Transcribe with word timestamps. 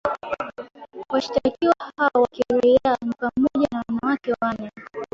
Washtakiwa 1.09 1.75
hao 1.97 2.21
wa 2.21 2.27
kiraiaa 2.27 2.97
ni 3.05 3.13
pamoja 3.19 3.67
na 3.71 3.83
wanawake 3.89 4.33
wane 4.41 4.71